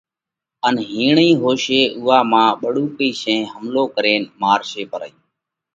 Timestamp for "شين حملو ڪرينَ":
3.21-4.21